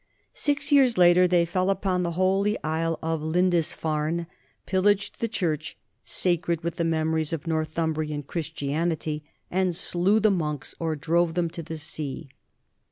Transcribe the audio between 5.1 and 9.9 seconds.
the church sacred with the memories of Northumbrian Christianity, and